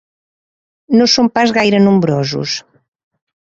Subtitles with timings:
[1.01, 2.57] No són pas gaire nombrosos.